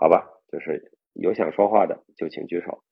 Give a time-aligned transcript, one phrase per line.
[0.00, 2.82] 好吧，就是有想说话的就请举手，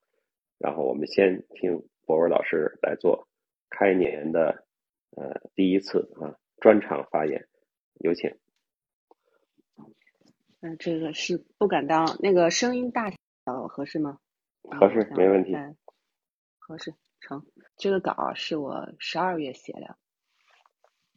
[0.59, 3.27] 然后我们先听博文老师来做
[3.67, 4.67] 开年的
[5.17, 7.47] 呃第一次啊专场发言，
[7.95, 8.37] 有请。
[10.61, 14.19] 嗯，这个是不敢当，那个声音大小合适吗？
[14.61, 15.55] 合适，没问题。
[16.59, 17.43] 合适，成。
[17.75, 19.97] 这个稿是我十二月写的，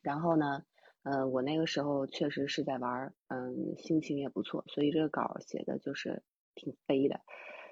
[0.01, 0.65] 然后呢，
[1.03, 6.23] 呃，我那个时候确实是在玩，嗯，心情也不错，所以这个稿写的就是
[6.55, 7.21] 挺飞的，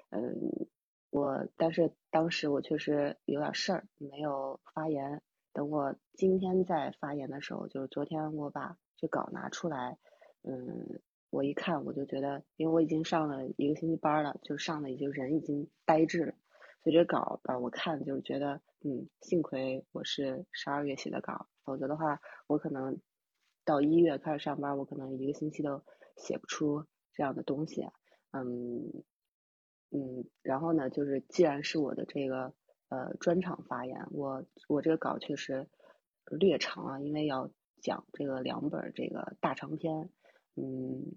[0.09, 0.67] 嗯，
[1.09, 5.21] 我但是当时我确实有点事儿，没有发言。
[5.53, 9.97] 等我今天在发言的时候，就是昨天我把这稿拿出来，
[10.43, 11.01] 嗯。
[11.31, 16.33] 我一看，我就觉得，因为我已经上了一个星期班了，就上的已经人已经呆滞了，
[16.83, 22.99] 所以这稿吧，我看就觉得，嗯，幸亏我是十二月写的稿，否则的话，我可能
[23.63, 25.83] 到一月开始上班，我可能一个星期都
[26.15, 27.87] 写不出这样的东西，
[28.31, 29.03] 嗯
[29.91, 32.53] 嗯，然后呢，就是既然是我的这个
[32.89, 35.67] 呃专场发言，我我这个稿确实
[36.39, 40.09] 略长啊，因为要讲这个两本这个大长篇。
[40.55, 41.15] 嗯，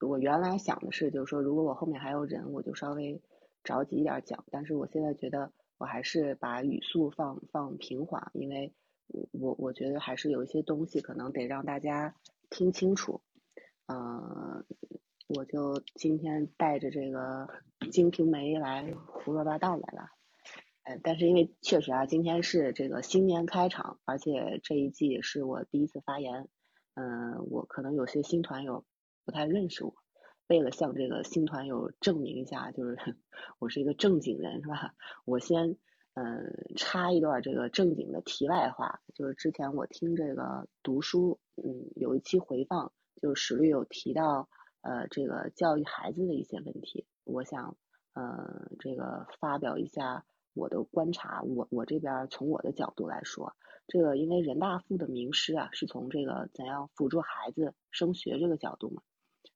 [0.00, 3.22] 我原来想的是，就是说，如果我后面还有人，我就稍微
[3.62, 4.44] 着急一点讲。
[4.50, 8.74] 但是我现在觉得，我还是把语速放放平缓，因为
[9.32, 12.14] 我我觉得还是有一些东西可能得让大家
[12.48, 13.20] 听清楚。
[13.86, 14.64] 嗯，
[15.28, 17.48] 我就今天带着这个
[17.90, 20.10] 《金瓶梅》来胡说八道来了。
[20.84, 26.48] 呃，但是因为确实啊，今天是这个新年开场，而且这一季是我第一次发言。
[26.94, 28.84] 嗯，我可能有些新团友
[29.24, 29.94] 不太认识我，
[30.48, 32.96] 为了向这个新团友证明一下，就是
[33.58, 34.94] 我是一个正经人，是吧？
[35.24, 35.76] 我先
[36.22, 44.50] 嗯插一段这个正经的题外话，就是之前我听这个读书，嗯，有一期回放，就是史律有提到
[44.82, 47.76] 呃这个教育孩子的一些问题，我想
[48.12, 53.56] 嗯这个发表一下我的观察，我我这边从我的角度来说。
[53.86, 59.02] 这个因为人大附的名师啊，是从这个怎样辅助孩子升学这个角度嘛。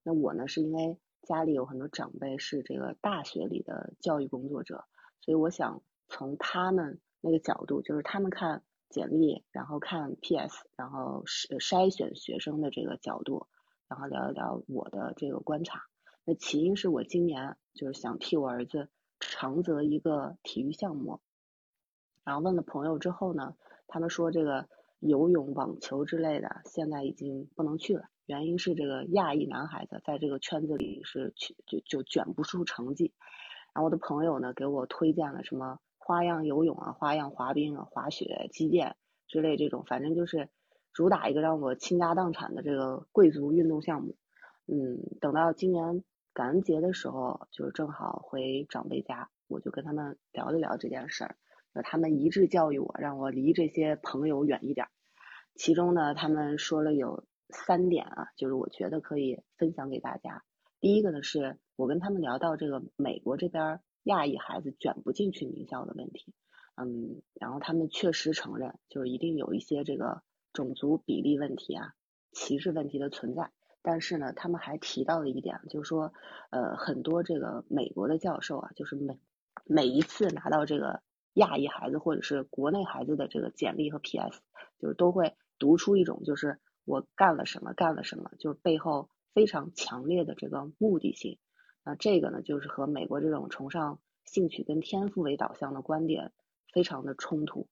[0.03, 4.87] 那我呢，是因为家里有很多长辈是这个大学里的教育工作者，
[5.21, 13.47] 所以我想从他们那个角度，就是他们看简历，然后看 PS，然后筛筛选学生的这个角度，
[13.89, 15.83] 然后聊一聊我的这个观察。
[16.25, 18.89] 那起因是我今年就是想替我儿子
[19.21, 21.21] 长择一个体育项目，
[22.25, 23.55] 然后问了朋友之后呢。
[23.87, 24.67] 他们说这个
[24.99, 28.09] 游泳、网球之类的，现在已经不能去了。
[28.25, 33.13] 原因是这个亚裔男孩子在这个圈子里是去就就卷不出成绩。
[33.73, 38.95] 然后我的朋友呢给我推荐了什么花样游泳啊、花样滑冰啊、滑雪、击剑
[39.27, 40.51] 之类这种，反正就是
[40.93, 44.17] 主打一个让我倾家荡产的这个贵族运动项目。
[44.67, 46.05] 嗯，等到今年
[46.35, 51.37] 感恩节的时候，就是正好回长辈家，我就跟他们聊了聊这件事儿。
[51.73, 54.87] 那他们一致教育我，让我离这些朋友远一点。
[55.55, 60.43] 其中呢，他们说了有三点啊，就是我觉得可以分享给大家。
[60.81, 66.33] 第一个呢，是我跟他们聊到这个美国这边亚裔孩子卷不进去名校的问题。
[66.77, 70.23] 嗯，然后他们确实承认，就是一定有一些这个
[70.53, 71.95] 种族比例问题啊、
[72.33, 73.51] 歧视问题的存在。
[73.83, 76.13] 但是呢，他们还提到了一点，就是说，
[76.51, 79.19] 呃，很多这个美国的教授啊，就是每
[79.65, 81.03] 每一次拿到这个。
[81.37, 84.41] 亚裔孩子或者是国内孩子的这个简历和 PS，
[84.79, 91.41] 就是都会读出一种就是我干了什么干了什么，就是背后非常强烈的这个目的性。
[91.85, 96.33] 那这个呢，就是和美国这种崇尚兴趣跟天赋为导向的观点
[96.73, 97.69] 非常的冲突。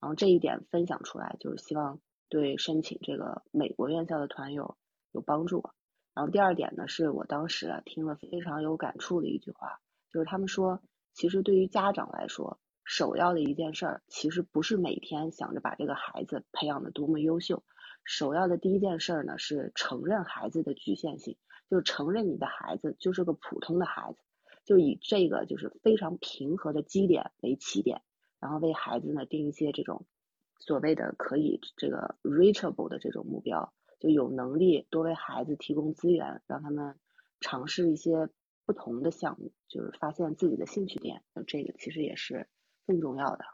[0.00, 4.76] 然后这一点分享出来，就是希望对申请这个美国院校的团友
[5.12, 5.68] 有帮助。
[6.14, 9.80] 然后第二点呢，是我当时听了非常有感触的一句话，
[10.12, 10.80] 就是他们说，
[11.12, 12.58] 其实对于家长来说。
[12.88, 17.64] 首要的一件事儿，其实不是每天想着把这个孩子培养的多么优秀，
[18.04, 21.36] 首要的第一件事儿呢是承认孩子的局限性，
[21.70, 24.18] 就承认你的孩子就是个普通的孩子，
[24.64, 28.02] 就以这个就是非常平和的基点为起点，
[28.40, 30.06] 然后为孩子呢定一些这种
[30.58, 36.96] 所谓的可以这个 reachable 的这种目标，就有能力多为孩子提供资源，让他们
[37.40, 38.28] 尝试一些
[38.64, 42.48] 不同的项目，就是发现自己的兴趣点，这个其实也是。
[42.88, 43.44] 更重要的，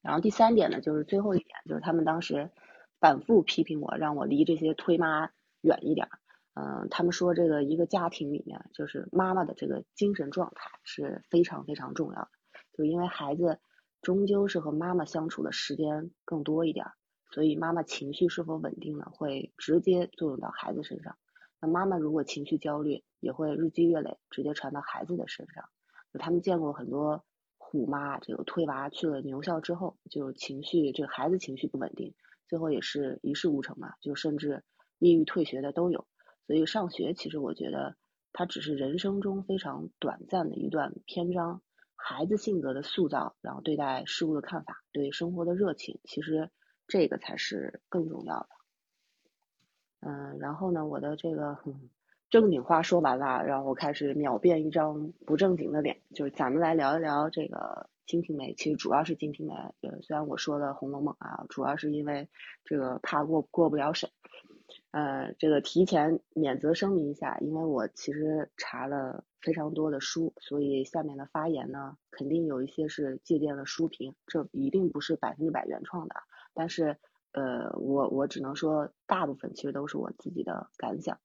[0.00, 2.52] 然后第三点呢，就是最后一点，就是他们当时
[3.00, 6.20] 反复批评我，让我离这些推妈远一点儿。
[6.58, 12.30] 嗯，他们说这个一个家庭里面，就是妈妈的这个精神状态是非常非常重要的，
[12.72, 13.60] 就因为孩子
[14.02, 16.84] 终究是和妈妈相处的时间更多一点，
[17.30, 21.16] 所以妈妈情绪是否稳定呢，会直接作用到孩子身上。
[21.60, 25.64] 那妈妈如果情绪焦虑，也会日积月累，直接传到孩子的身上。
[26.12, 27.24] 就他们见过很多
[27.56, 32.14] 虎妈，这个推娃去了牛校之后，就情绪这个孩子情绪不稳定，
[32.48, 34.64] 最后也是一事无成嘛，就甚至
[34.98, 36.04] 抑郁退学的都有。
[36.48, 37.94] 所以上学其实我觉得
[38.32, 41.62] 它只是人生中非常短暂的一段篇章。
[42.00, 46.48] 孩子性格的塑造，然后对待事物的看法，对生活的热情，其实
[46.86, 48.48] 这个才是更重要的。
[50.00, 51.58] 嗯，然后呢，我的这个
[52.30, 58.52] 正经话说完了，然后我开始秒变一张不正经的脸，就是咱们来聊一聊这个《金瓶梅》。
[58.56, 59.52] 其实主要是《金瓶梅》，
[59.82, 62.28] 呃，虽然我说的《红楼梦》啊，主要是因为
[62.64, 64.08] 这个怕过过不了审。
[64.90, 76.14] 呃，这个提前免责声明一下，因为我其实查了非常多的书，所以下面的发言呢，肯定有一些是借鉴了书评，这一定不是百分之百原创的。
[76.54, 76.96] 但是，
[77.32, 81.20] 呃，我我只能说，大部分其实都是我自己的感想。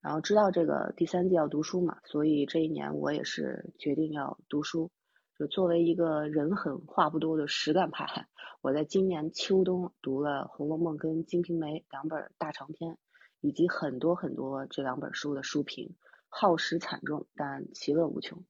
[0.00, 4.90] 然后知道这个第三季要读书嘛，所以这一年我也是决定要读书。
[5.36, 8.28] 就作为一个人狠话不多的实干派，
[8.62, 12.98] 我在今年秋冬读了《红楼梦》跟《金瓶梅》两本大长篇，
[13.40, 15.96] 以及很多很多这两本书的书评，
[16.28, 18.44] 耗时惨重，但其乐无穷。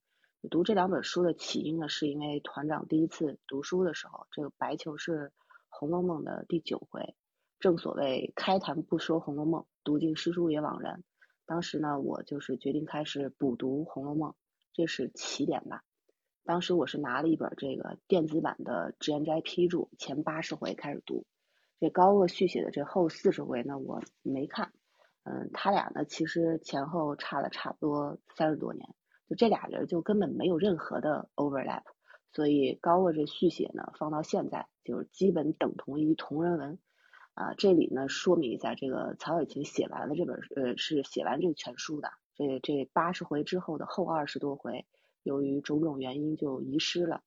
[0.51, 5.29] 读这两本书的起因呢，是因为团长第一次读书的时候，这个白球是
[5.69, 7.15] 《红楼梦》的第九回，
[7.59, 11.03] 正所谓开坛不说《红楼梦》，读尽诗书也枉然。
[11.47, 14.29] 当时呢，我就是决定开始补读《红楼梦》，
[14.71, 15.81] 这是起点吧。
[16.45, 21.25] 当时我是拿了一本这个电子版的脂砚斋批注，前八十回开始读，
[21.79, 24.71] 这高鹗续写的这后四十回呢，我没看。
[25.23, 28.87] 嗯，他俩呢其实前后差了差不多三十多年，
[29.27, 31.81] 就这俩人就根本没有任何的 overlap，
[32.31, 36.77] 所以高鹗这续写呢放到现在就是基本等同于同人文。
[37.33, 44.85] 啊，这里呢说明一下，这个曹雪芹写完了这本呃是写完这个全书的，这这八十回之后的后二十多回。
[45.25, 47.23] 由于种种原因就遗失了，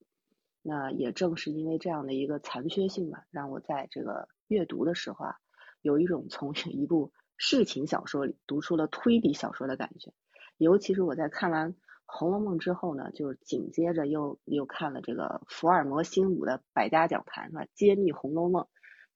[0.63, 5.35] 那也正是因为这样的一个残缺性吧，让我在这个阅读的时候啊，
[5.83, 10.13] 有一种从 一部世情小说里读出了推理小说的感觉。
[10.59, 11.73] 尤其是我在看完
[12.07, 17.67] 《红楼梦》之后呢，就是紧接着又又看了这个福尔摩新五的百家讲坛，是吧？
[17.75, 18.63] 揭秘《红楼梦》，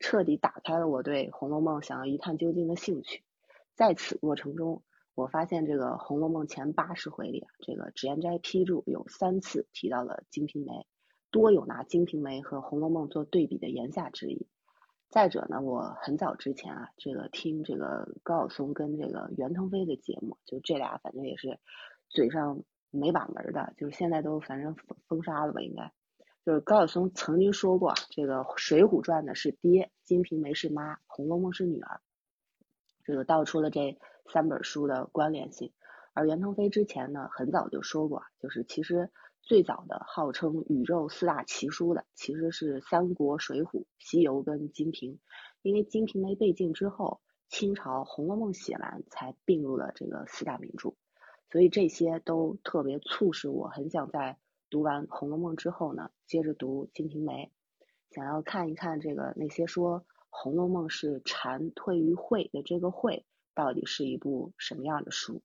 [0.01, 3.23] 彻底打开了我对《红楼梦》想要一探究竟的兴趣。
[3.77, 4.83] 在此过程中，
[5.15, 10.73] 我发现这个《红楼梦》前八十回里啊，这个脂砚斋批注有三次提到了《金瓶梅》，
[11.31, 14.49] 多有拿《金瓶梅》和《红楼梦》做对比的言下之意。
[15.11, 21.59] 再者呢，我很早之前啊，这个听这个高晓松跟这个袁腾飞的节目，就这俩反正也是
[22.09, 25.93] 嘴上没把门的，就是现在都反正封封杀了吧，应该。
[26.47, 32.01] 就是高晓松曾经说过，这个《水浒传》呢是爹，《金瓶梅》是妈，《红楼梦》是女儿，
[33.05, 33.99] 这个道出了这。
[34.33, 35.75] 三本书的关联性，
[36.15, 39.11] 而袁腾飞之前呢，很早就说过，就是其实
[39.43, 43.65] 最早的号称宇宙四大奇书的，其实是《三国》《水浒》
[43.99, 45.13] 《西游》跟《金瓶》，
[45.61, 47.21] 因为《金瓶梅》被禁之后，
[47.51, 50.95] 清朝《红楼梦》写完才并入了这个四大名著，
[51.51, 54.39] 所以这些都特别促使我很想在
[54.71, 57.53] 读完《红楼梦》之后呢，接着读《金瓶梅》，
[58.15, 60.01] 想要看一看这个那些说
[60.31, 63.27] 《红楼梦》是蝉退于会的这个会。
[63.55, 65.43] 到底是一部什么样的书？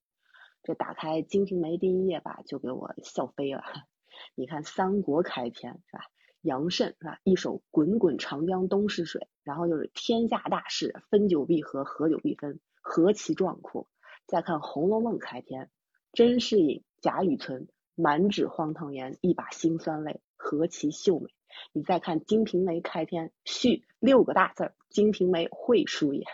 [0.63, 3.63] 这打开《金瓶梅》第一页吧，就给我笑飞了。
[4.35, 6.03] 你看三国开篇是吧？
[6.41, 7.19] 杨慎是吧？
[7.23, 13.87] 一首“滚滚长江东逝水”，然后就是天下大事，分久必合，合久必分，何其壮阔。
[14.27, 15.69] 再看《红楼梦》开篇，
[16.13, 21.29] 甄士隐、贾雨村满纸荒唐言，一把辛酸泪，何其秀美。
[21.71, 26.25] 你再看《金瓶梅》开篇，序六个大字儿：“金瓶梅，会书也。”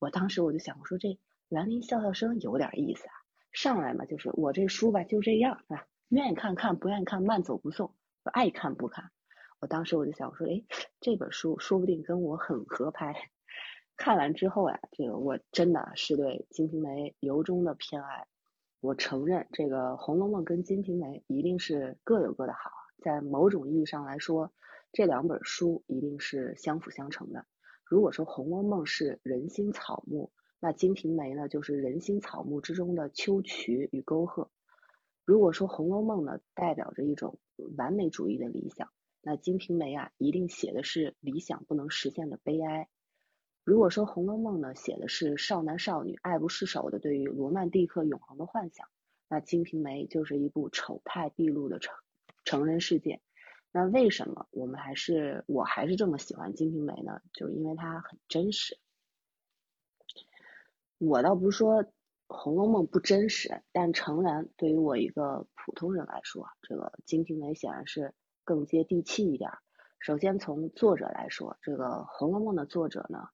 [0.00, 1.18] 我当时我就想，我说这
[1.50, 3.12] 兰陵笑笑生有点意思啊，
[3.52, 5.86] 上来嘛就是我这书吧就这样是吧？
[6.08, 9.10] 愿意看看，不愿意看慢走不送，爱看不看。
[9.60, 10.64] 我当时我就想，我说哎，
[11.00, 13.14] 这本书说不定跟我很合拍。
[13.98, 18.26] 看完之后呀，这个我真的是对《金瓶梅》由衷的偏爱。
[18.80, 22.70] 我承认，这个《红楼梦》跟《金瓶梅》一定是各有各的好，
[23.02, 24.50] 在某种意义上来说，
[24.92, 27.44] 这两本书一定是相辅相成的。
[27.90, 30.30] 如果说《红楼梦》是人心草木，
[30.60, 34.48] 那《金瓶梅》呢就是人心草木之中的秋渠与沟壑。
[35.24, 37.40] 如果说《红楼梦》呢代表着一种
[37.76, 38.92] 完美主义的理想，
[39.22, 42.88] 那《金瓶梅》啊一定写的是理想不能实现的悲哀。
[43.64, 48.86] 如果说《红楼梦》呢写的是少男少女爱不释手的对于罗曼蒂克永恒的幻想，
[49.28, 51.92] 那《金瓶梅》就是一部丑态毕露的成
[52.44, 53.20] 成人世界。
[53.72, 57.20] 那为什么我们还是我还是这么喜欢《金瓶梅》呢？
[57.32, 58.78] 就是因为它很真实。
[60.98, 61.84] 我倒不是说
[62.26, 68.12] 《红楼梦》不真实，但诚然，对于我一个普通人来说，这个《金瓶梅》显然是
[68.44, 69.50] 更接地气一点。
[70.00, 71.84] 首先从作者来说，这个
[72.18, 73.28] 《红楼梦》的作者呢，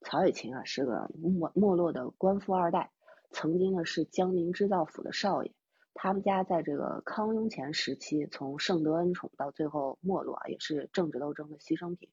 [0.00, 2.90] 曹雪芹啊是个没没落的官富二代，
[3.30, 5.52] 曾经呢是江宁织造府的少爷。
[5.94, 12.08] 他们家在这个康雍乾时期，从盛德恩宠到最后没落啊，也是政治斗争的牺牲品。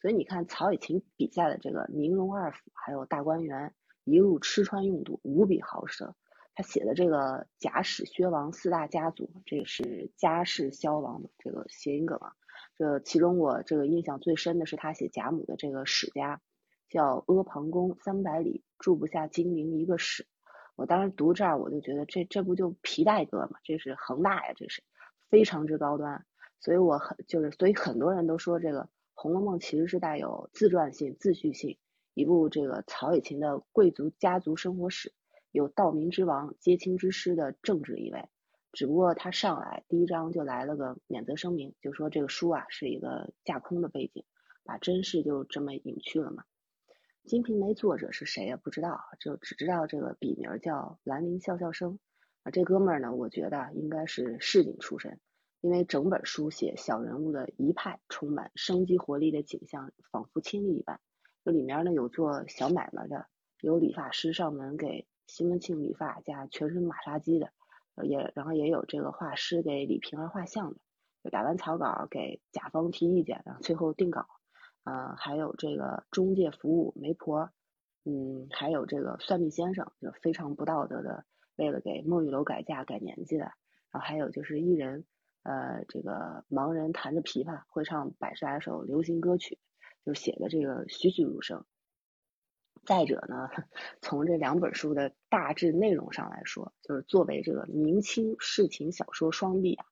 [0.00, 6.12] 所以你看，曹雪芹笔下的这个宁荣二府，还有大观园，一路吃穿用度，无比豪奢。
[6.54, 12.32] 他写的这个贾史薛王四大家族，这是家世消亡的这个谐音梗啊。
[12.78, 16.40] 这其中我这个印象最深的是他写贾母的这个史家，
[16.88, 20.26] 叫阿房宫三百里住不下金陵一个史。
[20.76, 23.58] 我当时读这儿，我就觉得这这不就皮带哥吗？
[23.64, 24.82] 这是恒大呀，这是
[25.28, 26.24] 非常之高端。
[26.60, 28.82] 所以我很就是，所以很多人都说这个
[29.14, 31.78] 《红楼梦》其实是带有自传性、自叙性，
[32.14, 35.12] 一部这个曹雪芹的贵族家族生活史，
[35.50, 38.28] 有道民之王、接亲之师的政治意味。
[38.72, 44.24] 只不过他上来第一章就来了个免责声明，就说这个书啊是一个架空的背景，
[44.64, 46.42] 把真实就这么隐去了嘛。
[47.26, 48.54] 《金瓶梅》作者是谁也？
[48.54, 51.98] 不知道，就只知道这个笔名叫兰陵笑笑生
[52.44, 52.52] 啊。
[52.52, 55.18] 这哥们儿呢，我觉得应该是市井出身，
[55.60, 61.00] 因为整本书写小人物的一派充满生机活力的景象，仿佛亲历一般。
[61.44, 63.26] 这里面呢有做小买卖的，
[63.60, 67.50] 有理发师上门给西门庆理发加全身马杀鸡的。
[68.04, 70.76] 也，然后也有这个画师给李瓶儿画像
[71.24, 74.28] 的，打完草稿给甲方提意见，最后定稿，
[74.86, 77.50] 呃，还有这个中介服务媒婆，
[78.04, 81.24] 嗯，还有这个算命先生，就非常不道德的，
[81.56, 83.46] 为了给孟玉楼改嫁改年纪的，
[83.90, 85.04] 然后还有就是艺人，
[85.42, 89.58] 呃，这个盲人弹着琵琶会唱百十来首流行歌曲，
[90.04, 91.64] 就写的这个栩栩如生。
[92.84, 93.48] 再者呢，
[94.00, 99.84] 从这两本书的大致内容上来说，就是作为这个明清世情小说双璧啊，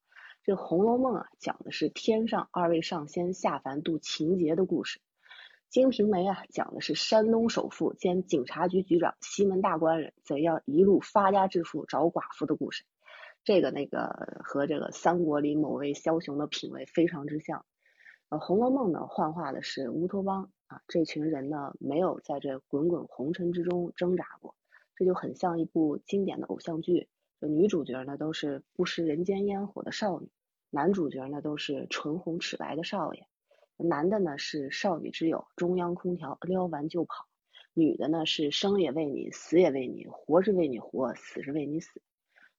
[0.47, 4.99] 这《红楼梦》啊讲的是天上二位上仙下凡渡情劫的故事，
[5.71, 12.85] 《金瓶梅》啊讲的是山东首富兼警察局局长西门大官人怎样一路发家致富找寡妇的故事。
[13.43, 17.65] 这个那个和这个三国里某位枭雄的品味非常之像。
[18.29, 20.51] 呃，《红楼梦》呢幻化的是乌托邦。
[20.67, 24.55] 啊，这群人呢，没有在这滚滚红尘之中挣扎过，
[24.95, 27.09] 这就很像一部经典的偶像剧。
[27.47, 30.29] 女主角呢，都是不食人间烟火的少女；
[30.71, 33.27] 男主角呢，都是唇红齿白的少爷。
[33.77, 37.27] 男的呢是少女之友，中央空调撩完就跑；
[37.75, 42.01] 女的呢是生也为你，死也为你，活是为你活，死是为你死。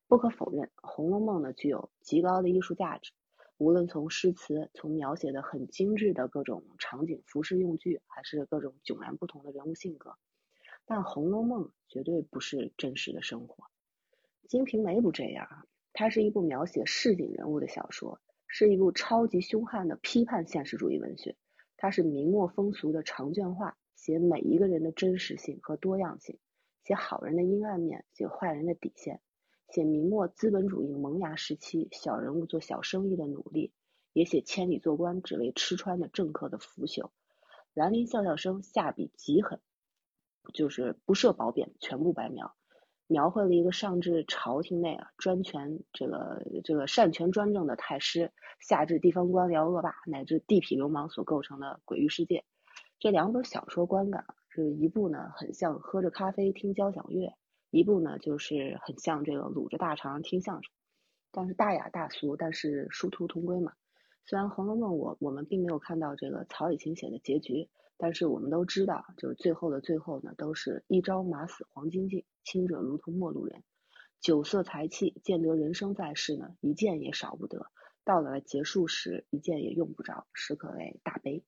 [0.08, 3.12] 不可否认，《红楼梦》呢具有极高的艺术价值。
[3.58, 10.14] 无论从诗词，从描写的很精致的各种场景、服饰、用具，还是各种迥然不同的人物性格，
[10.86, 13.64] 但《红楼梦》绝对不是真实的生活。
[14.48, 21.36] 《金瓶梅》不这样啊，它是一部描写市井人物的小说，是一部超级凶悍的批判现实主义文学。
[21.78, 26.38] 它是明末风俗的长卷画，写每一个人的真实性和多样性，
[26.84, 29.20] 写好人的阴暗面，写坏人的底线。
[29.70, 33.74] 写明末资本主义萌芽时期小人物做小生意的努力，
[34.14, 37.10] 也写千里做官只为吃穿的政客的腐朽。
[37.74, 39.60] 兰陵笑笑生下笔极狠，
[40.54, 42.56] 就是不设褒贬，全部白描，
[43.08, 52.44] 描绘了一个上至朝廷内啊专权这个这个擅权专政的太师，下至地方官僚恶霸乃至地痞流氓所构成的鬼域世界。
[53.00, 57.34] 这两本小说观感是一部呢，很像喝着咖啡听交响乐。
[57.70, 60.72] 一部呢，就是很像这个撸着大肠听相声，
[61.32, 63.74] 但是大雅大俗，但是殊途同归嘛。
[64.24, 73.64] 虽然《红楼梦》我我们并没有看到这个曹雪芹写的结局，但是我们都知道，就是最后的最后呢，都是一朝马死黄金尽，亲者如同陌路人。
[74.20, 77.68] 酒色财气见得人生在世呢，一件也少不得。
[78.04, 81.44] 到了结束时，一件也用不着，实可谓大悲。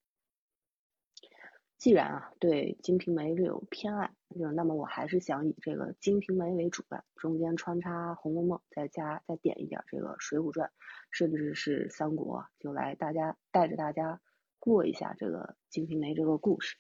[1.78, 4.12] 既然啊对《金瓶梅》略有偏爱，
[4.56, 10.70] 那么我还是想以这个《金瓶梅》为主的，中间穿插《红楼梦》，再加再点一点这个《水浒传》，
[11.12, 14.20] 甚至是《三国》，就来大家带着大家
[14.68, 16.76] 过一下这个《金瓶梅》这个故事。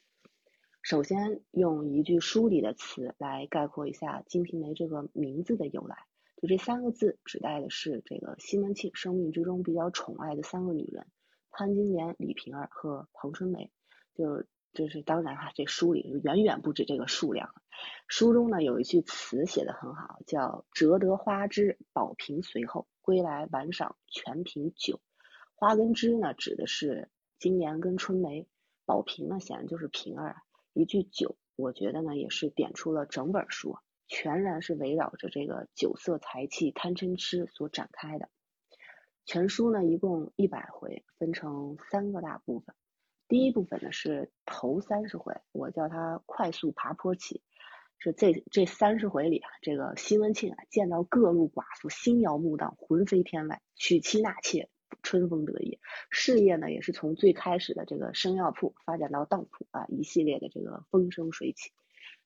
[0.82, 5.96] 首先用一句书里的词来概括一下《金瓶梅》这个名字的由来，
[6.42, 11.08] 就这三个字指代的是这个西门庆生命之中比较宠爱的三个女人：
[11.50, 13.72] 潘金莲、李瓶儿和庞春梅。
[14.16, 17.54] 就就是当然哈，这书里远远不止这个数量。
[18.10, 25.00] 书中呢有一句词写的很好，叫“折得花枝，宝瓶随后，归来晚赏全瓶酒”。
[25.56, 28.48] 花跟枝呢指的是金莲跟春梅，
[28.86, 30.36] 宝瓶呢显然就是瓶儿啊。
[30.74, 33.78] 一句酒我觉得呢也是点出了整本书
[34.08, 38.30] 全然是围绕着这个酒色财气贪嗔痴所展开的。
[39.26, 42.76] 全书呢一共一百回，分成三个大部分。
[43.28, 47.42] 第一部分呢是头三十回，我叫它快速爬坡期。
[48.00, 54.70] 是这这三十回里啊，这个西门庆啊见到各路寡妇，心摇目荡，魂飞天外，娶妻纳妾，
[55.04, 55.80] 春风得意。
[56.10, 61.72] 事业呢也是从最开始的这个生药铺发展到当铺啊，一系列的这个风生水起。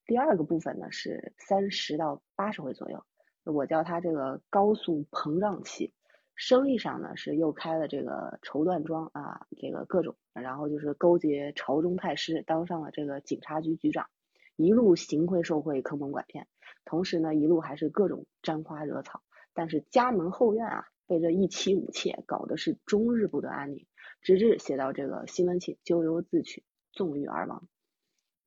[0.05, 3.05] 第二个部分呢是三十到八十回左右，
[3.43, 5.93] 我叫它这个高速膨胀期。
[6.33, 14.07] 生意上呢是又开了这个绸缎庄啊，这个各种，然后就是勾结朝中太师，当上了这个警察局局长，
[14.55, 16.47] 一路行贿受贿，坑蒙拐骗，
[16.83, 19.21] 同时呢一路还是各种沾花惹草，
[19.53, 23.85] 但是家门后院啊被这一妻五妾搞的是终日不得安宁，
[24.21, 26.63] 直至写到这个西门庆咎由自取，
[26.93, 27.67] 纵欲而亡。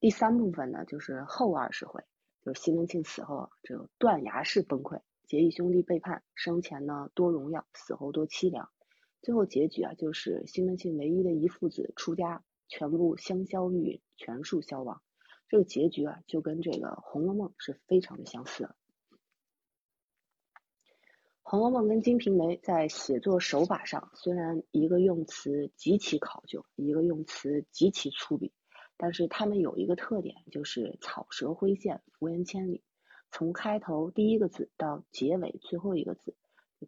[0.01, 2.03] 第三部分呢就是后二十回，
[2.43, 5.03] 就是西门庆死后这个断崖式崩溃。
[5.27, 8.71] 结义兄弟背叛，生前呢多荣耀，死后多凄凉。
[9.21, 15.03] 最后结局啊，就是西门庆唯一的一父子出家，全部香消玉殒，全数消亡。
[15.51, 18.65] 这个结局啊，就跟这个《红楼梦》是非常的相似。
[21.55, 28.51] 《红楼梦》跟《金瓶梅》在写作手法上，虽然一个用词极其考究，一个用词极其粗鄙，
[28.97, 32.83] 但是他们有一个特点，就是草蛇灰线，伏言千里。
[33.31, 36.35] 从开头第一个字到结尾最后一个字，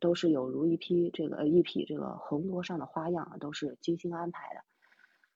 [0.00, 4.62] 都是有如一匹这个一匹这个红罗上的花样啊，都是精心安排的。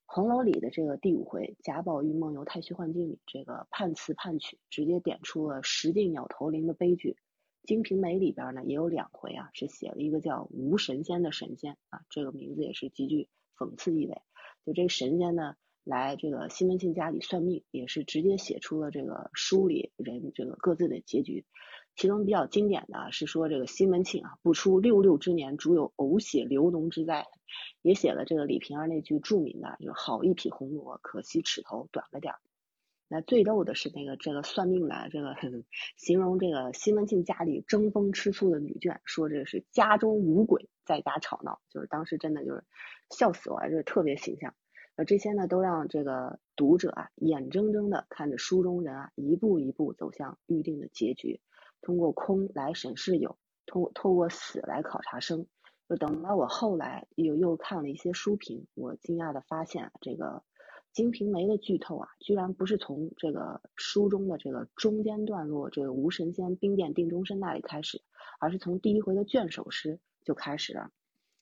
[0.06, 7.16] 红楼里的这个第五回贾宝玉梦游太虚幻境里，这个判词判曲直接点出了石径鸟头林的悲剧。
[7.64, 14.21] 金瓶梅里边呢也有两回啊，是写了一个叫吴神仙的神仙啊，这个名字也是极具讽刺意味。
[14.64, 15.57] 就这个神仙呢。
[15.83, 21.47] 来这个西门庆家里算命，也是直接写出了这个书里人这个各自的结局。
[21.97, 27.27] 其中比较经典的是说这个西门庆啊，不出六六之年，主有呕血流脓之灾。
[27.81, 32.40] 也写了这个李瓶儿那句著名的，就好一匹红罗，可惜齿头短了点儿。
[33.12, 35.35] 那最逗的是那个这个算命的这个
[35.96, 42.62] 形容这个西门庆家里争风吃醋的女眷，说这是家中无鬼，在家吵闹，就是当时真的就是
[43.11, 44.55] 笑死我了，就是特别形象。
[45.07, 51.40] 这些呢，都让这个读者啊，眼睁睁的看着书中人啊，一步一步走向预定的结局。
[51.81, 55.46] 通过空来审视有，通透过死来考察生。
[55.88, 60.27] 就等到我后来又又看了一些书评，我惊讶的发现，这个
[60.92, 68.03] 《金瓶梅》的剧透啊，居然不是从这个书中的这个中间段落，这个吴神仙兵变定终身那里开始，
[68.40, 70.90] 而是从第一回的卷首诗就开始了。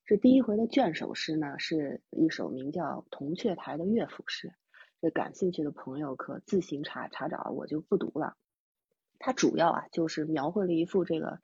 [0.04, 4.52] 这第一回的卷首诗呢，是一首名叫《铜雀台》的乐府诗。
[5.00, 8.36] 这感兴趣的朋友可自行查查找，我就不读了。
[9.18, 11.40] 它主要啊，就是描绘了一幅这个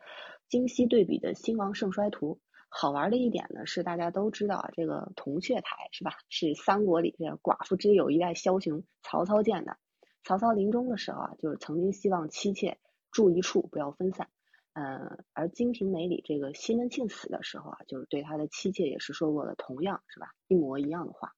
[0.49, 2.41] 今昔对比的兴亡盛衰图。
[2.77, 6.11] 好玩的一点呢，是大家都知道啊，这个铜雀台是吧？
[6.29, 9.77] 是三国里这寡妇之友一代枭雄曹操建的。
[10.25, 12.79] 曹操临终的时候啊，就是曾经希望妻妾
[13.13, 14.29] 住一处，不要分散。
[14.73, 21.33] 嗯，而《金瓶梅》里这个西门庆死的时候啊，就是对他的妻妾也是说过了同样是吧一模一样的话。